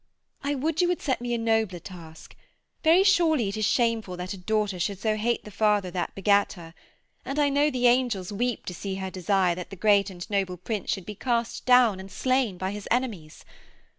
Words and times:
'I 0.43 0.55
would 0.55 0.81
you 0.81 0.87
would 0.87 0.99
set 0.99 1.21
me 1.21 1.31
a 1.35 1.37
nobler 1.37 1.77
task. 1.77 2.35
Very 2.83 3.03
surely 3.03 3.49
it 3.49 3.55
is 3.55 3.65
shameful 3.67 4.17
that 4.17 4.33
a 4.33 4.37
daughter 4.39 4.79
should 4.79 4.97
so 4.97 5.15
hate 5.15 5.43
the 5.45 5.51
father 5.51 5.91
that 5.91 6.15
begat 6.15 6.53
her; 6.53 6.73
and 7.23 7.37
I 7.37 7.49
know 7.49 7.69
the 7.69 7.85
angels 7.85 8.33
weep 8.33 8.65
to 8.65 8.73
see 8.73 8.95
her 8.95 9.11
desire 9.11 9.53
that 9.53 9.69
the 9.69 9.75
great 9.75 10.09
and 10.09 10.27
noble 10.27 10.57
prince 10.57 10.89
should 10.89 11.05
be 11.05 11.13
cast 11.13 11.67
down 11.67 11.99
and 11.99 12.11
slain 12.11 12.57
by 12.57 12.71
his 12.71 12.87
enemies. 12.89 13.45